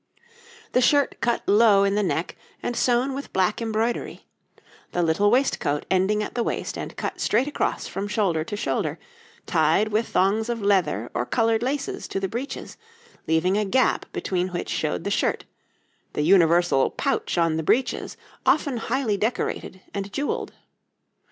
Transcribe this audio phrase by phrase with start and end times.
[0.71, 4.25] The shirt cut low in the neck, and sewn with black embroidery;
[4.93, 8.97] the little waistcoat ending at the waist and cut straight across from shoulder to shoulder,
[9.45, 12.77] tied with thongs of leather or coloured laces to the breeches,
[13.27, 15.45] leaving a gap between which showed the shirt;
[16.13, 20.51] the universal pouch on the breeches often highly decorated and jewelled.